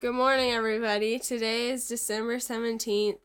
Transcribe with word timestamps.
Good 0.00 0.14
morning, 0.14 0.50
everybody. 0.50 1.18
Today 1.18 1.68
is 1.68 1.86
December 1.86 2.36
17th. 2.36 3.18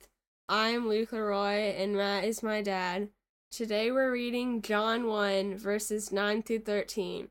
I'm 0.49 0.89
Luke 0.89 1.13
Leroy, 1.13 1.71
and 1.73 1.95
Matt 1.95 2.25
is 2.25 2.43
my 2.43 2.61
dad. 2.61 3.07
Today 3.49 3.93
we're 3.93 4.11
reading 4.11 4.61
John 4.61 5.07
1, 5.07 5.57
verses 5.57 6.11
9 6.11 6.43
through 6.43 6.59
13. 6.59 7.29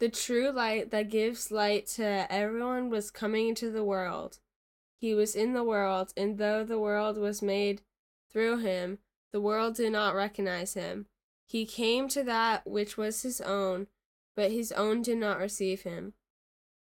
The 0.00 0.10
true 0.10 0.50
light 0.50 0.90
that 0.90 1.08
gives 1.08 1.50
light 1.50 1.86
to 1.96 2.30
everyone 2.30 2.90
was 2.90 3.10
coming 3.10 3.48
into 3.48 3.70
the 3.70 3.82
world. 3.82 4.38
He 5.00 5.14
was 5.14 5.34
in 5.34 5.54
the 5.54 5.64
world, 5.64 6.12
and 6.14 6.36
though 6.36 6.62
the 6.62 6.78
world 6.78 7.16
was 7.16 7.40
made 7.40 7.80
through 8.30 8.58
him, 8.58 8.98
the 9.32 9.40
world 9.40 9.76
did 9.76 9.92
not 9.92 10.14
recognize 10.14 10.74
him. 10.74 11.06
He 11.46 11.64
came 11.64 12.06
to 12.08 12.22
that 12.24 12.66
which 12.66 12.98
was 12.98 13.22
his 13.22 13.40
own, 13.40 13.86
but 14.36 14.52
his 14.52 14.72
own 14.72 15.00
did 15.00 15.16
not 15.16 15.38
receive 15.38 15.84
him. 15.84 16.12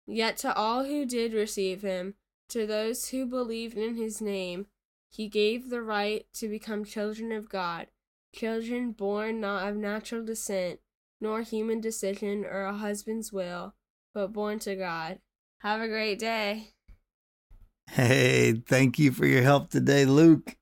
Yet 0.07 0.37
to 0.37 0.55
all 0.55 0.85
who 0.85 1.05
did 1.05 1.33
receive 1.33 1.81
him, 1.81 2.15
to 2.49 2.67
those 2.67 3.09
who 3.09 3.25
believed 3.25 3.77
in 3.77 3.95
his 3.95 4.21
name, 4.21 4.67
he 5.09 5.27
gave 5.27 5.69
the 5.69 5.81
right 5.81 6.25
to 6.33 6.47
become 6.47 6.85
children 6.85 7.31
of 7.31 7.49
God, 7.49 7.87
children 8.33 8.91
born 8.91 9.39
not 9.39 9.67
of 9.67 9.75
natural 9.75 10.23
descent, 10.23 10.79
nor 11.19 11.41
human 11.41 11.81
decision 11.81 12.45
or 12.45 12.65
a 12.65 12.73
husband's 12.73 13.33
will, 13.33 13.73
but 14.13 14.33
born 14.33 14.59
to 14.59 14.75
God. 14.75 15.19
Have 15.59 15.81
a 15.81 15.87
great 15.87 16.19
day. 16.19 16.73
Hey, 17.91 18.53
thank 18.67 18.99
you 18.99 19.11
for 19.11 19.25
your 19.25 19.41
help 19.41 19.69
today, 19.69 20.05
Luke. 20.05 20.55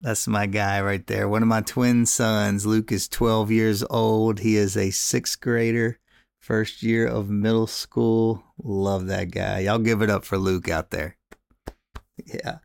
That's 0.00 0.26
my 0.26 0.46
guy 0.46 0.80
right 0.80 1.06
there. 1.06 1.28
One 1.28 1.42
of 1.42 1.48
my 1.48 1.60
twin 1.60 2.06
sons. 2.06 2.66
Luke 2.66 2.90
is 2.92 3.08
12 3.08 3.50
years 3.50 3.84
old. 3.90 4.40
He 4.40 4.56
is 4.56 4.76
a 4.76 4.90
sixth 4.90 5.40
grader 5.40 5.98
First 6.46 6.84
year 6.84 7.08
of 7.08 7.28
middle 7.28 7.66
school. 7.66 8.44
Love 8.62 9.08
that 9.08 9.32
guy. 9.32 9.58
Y'all 9.58 9.80
give 9.80 10.00
it 10.00 10.08
up 10.08 10.24
for 10.24 10.38
Luke 10.38 10.68
out 10.68 10.92
there. 10.92 11.16
Yeah. 12.24 12.58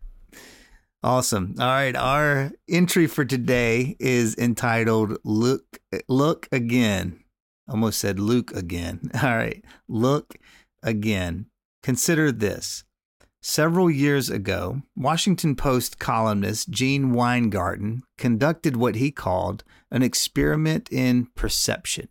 Awesome. 1.02 1.56
All 1.58 1.66
right, 1.66 1.96
our 1.96 2.52
entry 2.70 3.08
for 3.08 3.26
today 3.26 3.96
is 4.00 4.38
entitled 4.38 5.18
Look 5.24 5.80
Look 6.08 6.48
Again. 6.52 7.24
Almost 7.68 8.00
said 8.00 8.20
Luke 8.20 8.56
again. 8.56 9.10
All 9.24 9.36
right. 9.36 9.66
Look 9.88 10.36
again. 10.84 11.48
Consider 11.82 12.32
this. 12.32 12.84
Several 13.42 13.90
years 13.90 14.30
ago, 14.30 14.84
Washington 14.96 15.56
Post 15.56 15.98
columnist 15.98 16.70
Gene 16.70 17.14
Weingarten 17.14 18.04
conducted 18.20 18.78
what 18.78 18.94
he 18.94 19.10
called 19.10 19.64
an 19.90 20.04
experiment 20.04 20.88
in 20.92 21.30
perception. 21.34 22.10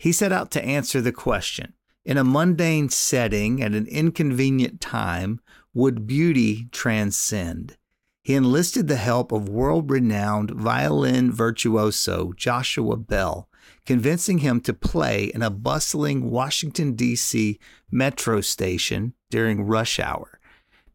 He 0.00 0.12
set 0.12 0.32
out 0.32 0.50
to 0.52 0.64
answer 0.64 1.02
the 1.02 1.12
question 1.12 1.74
In 2.06 2.16
a 2.16 2.24
mundane 2.24 2.88
setting 2.88 3.62
at 3.62 3.74
an 3.74 3.86
inconvenient 3.86 4.80
time, 4.80 5.40
would 5.74 6.06
beauty 6.06 6.68
transcend? 6.72 7.76
He 8.22 8.34
enlisted 8.34 8.88
the 8.88 8.96
help 8.96 9.30
of 9.30 9.50
world 9.50 9.90
renowned 9.90 10.52
violin 10.52 11.30
virtuoso 11.30 12.32
Joshua 12.34 12.96
Bell, 12.96 13.50
convincing 13.84 14.38
him 14.38 14.62
to 14.62 14.72
play 14.72 15.24
in 15.34 15.42
a 15.42 15.50
bustling 15.50 16.30
Washington, 16.30 16.94
D.C. 16.94 17.58
metro 17.90 18.40
station 18.40 19.12
during 19.28 19.66
rush 19.66 20.00
hour. 20.00 20.40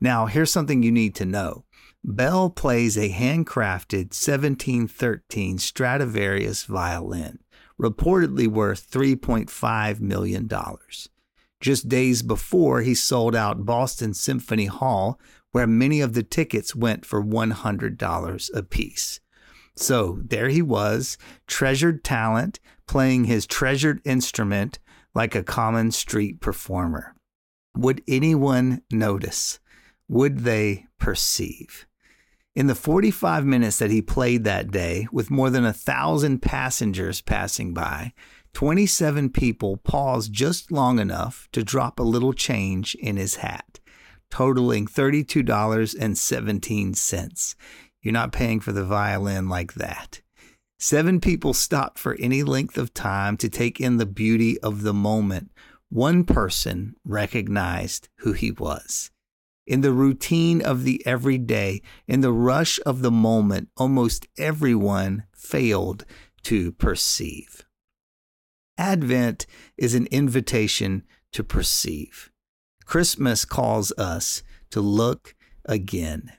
Now, 0.02 0.26
here's 0.26 0.52
something 0.52 0.82
you 0.82 0.92
need 0.92 1.14
to 1.16 1.26
know. 1.26 1.66
Bell 2.04 2.50
plays 2.50 2.98
a 2.98 3.12
handcrafted 3.12 4.16
1713 4.16 5.60
Stradivarius 5.60 6.64
violin 6.64 7.38
reportedly 7.82 8.48
worth 8.48 8.90
$3.5 8.90 10.00
million. 10.00 10.50
Just 11.60 11.90
days 11.90 12.22
before, 12.22 12.82
he 12.82 12.94
sold 12.94 13.36
out 13.36 13.66
Boston 13.66 14.14
Symphony 14.14 14.66
Hall, 14.66 15.20
where 15.52 15.68
many 15.68 16.02
of 16.02 16.14
the 16.14 16.24
tickets 16.24 16.76
went 16.76 17.06
for 17.06 17.24
$100 17.24 18.56
apiece. 18.56 19.20
So 19.76 20.20
there 20.24 20.50
he 20.50 20.62
was, 20.62 21.18
treasured 21.48 22.04
talent, 22.04 22.60
playing 22.88 23.26
his 23.26 23.46
treasured 23.46 24.02
instrument 24.06 24.80
like 25.14 25.36
a 25.36 25.44
common 25.44 25.92
street 25.92 26.40
performer. 26.42 27.16
Would 27.76 28.04
anyone 28.08 28.84
notice? 28.92 29.60
Would 30.08 30.40
they 30.40 30.86
perceive? 31.00 31.88
In 32.56 32.68
the 32.68 32.76
45 32.76 33.46
minutes 33.46 33.80
that 33.80 33.92
he 33.92 34.02
played 34.02 34.46
that 34.46 34.72
day, 34.72 35.10
with 35.12 35.30
more 35.30 35.50
than 35.50 35.66
a 35.66 35.74
thousand 35.74 36.42
passengers 36.42 37.20
passing 37.20 37.74
by, 37.74 38.14
27 38.54 39.32
people 39.32 39.76
paused 39.76 40.32
just 40.32 40.72
long 40.72 40.98
enough 40.98 41.50
to 41.52 41.66
drop 41.66 42.00
a 42.00 42.04
little 42.04 42.32
change 42.32 42.96
in 42.96 43.18
his 43.18 43.36
hat, 43.36 43.82
totaling 44.32 44.88
$32.17. 44.88 47.56
You're 48.02 48.14
not 48.14 48.32
paying 48.32 48.62
for 48.62 48.72
the 48.72 48.86
violin 48.86 49.50
like 49.50 49.74
that. 49.74 50.22
Seven 50.80 51.20
people 51.20 51.54
stopped 51.54 52.00
for 52.00 52.16
any 52.22 52.42
length 52.42 52.78
of 52.78 52.94
time 52.94 53.36
to 53.36 53.50
take 53.50 53.82
in 53.82 53.98
the 53.98 54.06
beauty 54.06 54.58
of 54.62 54.84
the 54.84 54.94
moment. 54.94 55.52
One 55.90 56.24
person 56.24 56.96
recognized 57.04 58.08
who 58.20 58.32
he 58.32 58.52
was. 58.52 59.12
In 59.66 59.82
the 59.82 59.92
routine 59.92 60.62
of 60.62 60.84
the 60.84 61.06
everyday, 61.08 61.82
in 62.08 62.22
the 62.22 62.32
rush 62.32 62.80
of 62.86 63.02
the 63.02 63.12
moment, 63.12 63.70
almost 63.76 64.28
everyone 64.38 65.24
failed 65.34 66.06
to 66.44 66.72
perceive. 66.74 67.66
Advent 68.78 69.48
is 69.76 69.96
an 69.96 70.06
invitation 70.08 71.04
to 71.32 71.44
perceive. 71.44 72.32
Christmas 72.86 73.44
calls 73.44 73.92
us 73.94 74.44
to 74.70 74.82
look 74.82 75.34
again. 75.66 76.34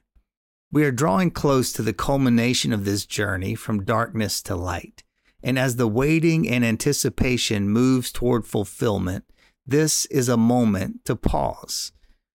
We 0.70 0.84
are 0.84 0.93
drawing 0.93 1.32
close 1.32 1.72
to 1.72 1.82
the 1.82 1.93
culmination 1.93 2.72
of 2.72 2.84
this 2.84 3.06
journey 3.06 3.56
from 3.56 3.84
darkness 3.84 4.41
to 4.43 4.54
light. 4.54 5.03
And 5.43 5.58
as 5.58 5.76
the 5.76 5.88
waiting 5.88 6.48
and 6.48 6.64
anticipation 6.64 7.69
moves 7.69 8.12
toward 8.12 8.47
fulfillment, 8.47 9.25
this 9.66 10.06
is 10.06 10.28
a 10.28 10.37
moment 10.37 11.04
to 11.06 11.16
pause 11.16 11.93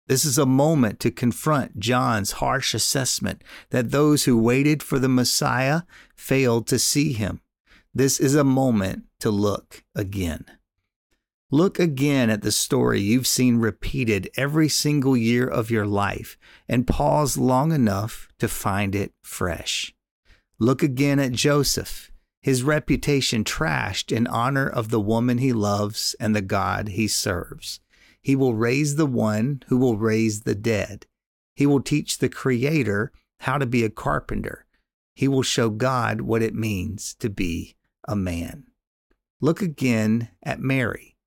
this 0.09 0.25
is 0.25 0.39
a 0.39 0.45
moment 0.45 0.99
to 1.01 1.11
confront 1.11 1.79
John's 1.79 2.31
harsh 2.33 2.73
assessment 2.73 3.43
that 3.69 3.91
those 3.91 4.23
who 4.23 4.41
waited 4.41 4.81
for 4.81 4.97
the 4.97 5.07
Messiah 5.07 5.83
failed 6.15 6.65
to 6.67 6.79
see 6.79 7.13
him. 7.13 7.41
This 7.93 8.19
is 8.19 8.33
a 8.33 8.43
moment 8.43 9.03
to 9.19 9.29
look 9.29 9.83
again. 9.93 10.45
Look 11.51 11.77
again 11.77 12.31
at 12.31 12.41
the 12.41 12.51
story 12.51 12.99
you've 12.99 13.27
seen 13.27 13.57
repeated 13.57 14.31
every 14.35 14.67
single 14.67 15.15
year 15.15 15.47
of 15.47 15.69
your 15.69 15.85
life 15.85 16.39
and 16.67 16.87
pause 16.87 17.37
long 17.37 17.71
enough 17.71 18.29
to 18.39 18.47
find 18.47 18.95
it 18.95 19.13
fresh. 19.21 19.93
Look 20.57 20.81
again 20.81 21.19
at 21.19 21.33
Joseph, 21.33 22.11
his 22.41 22.63
reputation 22.63 23.43
trashed 23.43 24.11
in 24.11 24.25
honor 24.25 24.67
of 24.67 24.89
the 24.89 24.99
woman 24.99 25.37
he 25.37 25.53
loves 25.53 26.15
and 26.19 26.35
the 26.35 26.41
God 26.41 26.89
he 26.89 27.07
serves. 27.07 27.79
He 28.21 28.35
will 28.35 28.53
raise 28.53 28.95
the 28.95 29.05
one 29.05 29.63
who 29.67 29.77
will 29.77 29.97
raise 29.97 30.41
the 30.41 30.55
dead. 30.55 31.05
He 31.55 31.65
will 31.65 31.81
teach 31.81 32.17
the 32.17 32.29
Creator 32.29 33.11
how 33.41 33.57
to 33.57 33.65
be 33.65 33.83
a 33.83 33.89
carpenter. 33.89 34.65
He 35.15 35.27
will 35.27 35.43
show 35.43 35.69
God 35.69 36.21
what 36.21 36.41
it 36.41 36.53
means 36.53 37.15
to 37.15 37.29
be 37.29 37.75
a 38.07 38.15
man. 38.15 38.65
Look 39.41 39.61
again 39.61 40.29
at 40.43 40.59
Mary. 40.59 41.17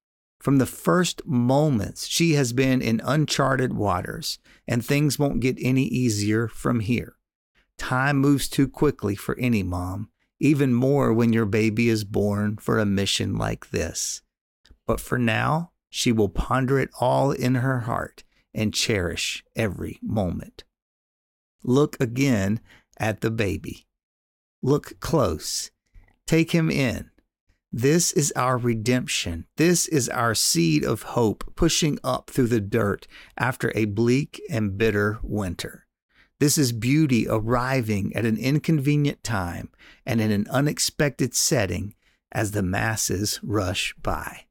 From 0.40 0.58
the 0.58 0.66
first 0.66 1.24
moments, 1.24 2.06
she 2.06 2.32
has 2.34 2.52
been 2.52 2.82
in 2.82 3.00
uncharted 3.04 3.72
waters, 3.72 4.38
and 4.66 4.84
things 4.84 5.18
won't 5.18 5.40
get 5.40 5.56
any 5.60 5.84
easier 5.84 6.48
from 6.48 6.80
here. 6.80 7.16
Time 7.78 8.18
moves 8.18 8.48
too 8.48 8.68
quickly 8.68 9.14
for 9.14 9.38
any 9.38 9.62
mom, 9.62 10.10
even 10.40 10.74
more 10.74 11.12
when 11.12 11.32
your 11.32 11.46
baby 11.46 11.88
is 11.88 12.04
born 12.04 12.56
for 12.56 12.78
a 12.78 12.86
mission 12.86 13.36
like 13.36 13.70
this. 13.70 14.22
But 14.86 15.00
for 15.00 15.18
now, 15.18 15.71
she 15.94 16.10
will 16.10 16.30
ponder 16.30 16.80
it 16.80 16.88
all 17.00 17.32
in 17.32 17.56
her 17.56 17.80
heart 17.80 18.24
and 18.54 18.72
cherish 18.72 19.44
every 19.54 19.98
moment. 20.02 20.64
Look 21.62 22.00
again 22.00 22.60
at 22.96 23.20
the 23.20 23.30
baby. 23.30 23.86
Look 24.62 24.98
close. 25.00 25.70
Take 26.26 26.52
him 26.52 26.70
in. 26.70 27.10
This 27.70 28.10
is 28.10 28.32
our 28.34 28.56
redemption. 28.56 29.44
This 29.58 29.86
is 29.86 30.08
our 30.08 30.34
seed 30.34 30.82
of 30.82 31.02
hope 31.02 31.52
pushing 31.56 31.98
up 32.02 32.30
through 32.30 32.48
the 32.48 32.60
dirt 32.60 33.06
after 33.36 33.70
a 33.74 33.84
bleak 33.84 34.40
and 34.48 34.78
bitter 34.78 35.18
winter. 35.22 35.86
This 36.40 36.56
is 36.56 36.72
beauty 36.72 37.26
arriving 37.28 38.16
at 38.16 38.24
an 38.24 38.38
inconvenient 38.38 39.22
time 39.22 39.68
and 40.06 40.22
in 40.22 40.30
an 40.30 40.46
unexpected 40.48 41.34
setting 41.34 41.94
as 42.32 42.52
the 42.52 42.62
masses 42.62 43.40
rush 43.42 43.94
by. 44.02 44.46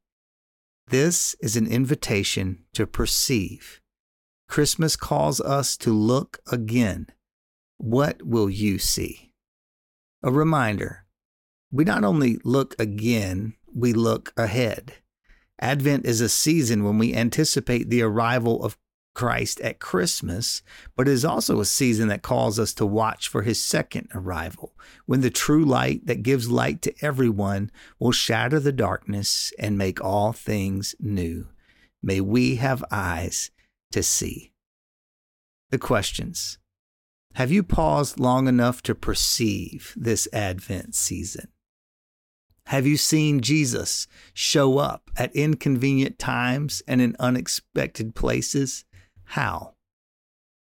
This 0.92 1.38
is 1.40 1.56
an 1.56 1.68
invitation 1.68 2.66
to 2.74 2.86
perceive. 2.86 3.80
Christmas 4.50 4.98
calls 4.98 5.40
us 5.40 5.78
to 5.78 5.94
look 5.94 6.40
again. 6.52 7.08
What 7.78 8.22
will 8.24 8.50
you 8.50 8.78
see? 8.78 9.32
A 10.22 10.34
reminder 10.34 11.06
we 11.72 11.86
not 11.86 12.04
only 12.04 12.40
look 12.44 12.76
again, 12.78 13.54
we 13.74 13.94
look 13.94 14.34
ahead. 14.36 14.96
Advent 15.62 16.06
is 16.06 16.20
a 16.20 16.28
season 16.28 16.84
when 16.84 16.98
we 16.98 17.16
anticipate 17.16 17.90
the 17.90 18.02
arrival 18.02 18.62
of 18.62 18.78
Christ 19.14 19.60
at 19.62 19.80
Christmas, 19.80 20.62
but 20.96 21.08
it 21.08 21.12
is 21.12 21.26
also 21.26 21.60
a 21.60 21.66
season 21.66 22.08
that 22.08 22.22
calls 22.22 22.60
us 22.60 22.74
to 22.76 22.86
watch 22.86 23.28
for 23.28 23.42
his 23.42 23.64
second 23.64 24.08
arrival, 24.16 24.74
when 25.06 25.22
the 25.22 25.30
true 25.30 25.66
light 25.66 26.06
that 26.08 26.24
gives 26.24 26.50
light 26.50 26.82
to 26.84 26.94
everyone 27.02 27.72
will 28.00 28.12
shatter 28.12 28.60
the 28.60 28.72
darkness 28.72 29.52
and 29.60 29.78
make 29.78 30.04
all 30.04 30.32
things 30.32 30.96
new. 31.00 31.48
May 32.02 32.22
we 32.22 32.56
have 32.56 32.84
eyes 32.90 33.52
to 33.92 34.02
see. 34.02 34.52
The 35.70 35.78
questions 35.78 36.58
Have 37.36 37.52
you 37.52 37.64
paused 37.64 38.20
long 38.20 38.48
enough 38.48 38.82
to 38.84 38.96
perceive 38.96 39.94
this 39.96 40.28
Advent 40.34 40.96
season? 40.96 41.50
Have 42.68 42.88
you 42.88 42.96
seen 42.96 43.42
Jesus 43.42 44.08
show 44.34 44.78
up 44.78 45.10
at 45.18 45.36
inconvenient 45.36 46.18
times 46.18 46.82
and 46.88 47.02
in 47.02 47.16
unexpected 47.20 48.16
places? 48.16 48.86
How? 49.32 49.76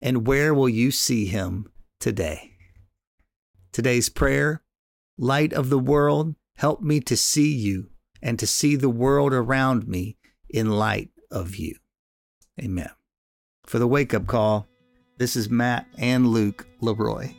And 0.03 0.27
where 0.27 0.53
will 0.53 0.69
you 0.69 0.91
see 0.91 1.27
him 1.27 1.71
today? 2.01 2.51
Today's 3.73 4.09
prayer 4.09 4.63
Light 5.17 5.53
of 5.53 5.71
the 5.71 5.79
world, 5.79 6.35
help 6.57 6.83
me 6.83 6.99
to 7.01 7.17
see 7.17 7.55
you 7.55 7.91
and 8.21 8.39
to 8.41 8.47
see 8.47 8.75
the 8.75 8.91
world 8.91 9.33
around 9.33 9.87
me 9.87 10.19
in 10.51 10.69
light 10.71 11.11
of 11.31 11.55
you. 11.55 11.77
Amen. 12.61 12.91
For 13.67 13.79
the 13.79 13.87
wake 13.87 14.13
up 14.13 14.27
call, 14.27 14.67
this 15.17 15.37
is 15.37 15.49
Matt 15.49 15.87
and 15.97 16.27
Luke 16.27 16.67
Leroy. 16.81 17.35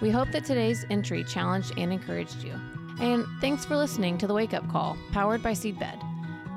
We 0.00 0.10
hope 0.10 0.32
that 0.32 0.46
today's 0.46 0.86
entry 0.88 1.22
challenged 1.22 1.74
and 1.76 1.92
encouraged 1.92 2.42
you. 2.42 2.54
And 2.98 3.26
thanks 3.42 3.66
for 3.66 3.76
listening 3.76 4.16
to 4.18 4.26
the 4.26 4.34
Wake 4.34 4.54
Up 4.54 4.68
Call, 4.70 4.96
powered 5.12 5.42
by 5.42 5.52
Seedbed. 5.52 6.09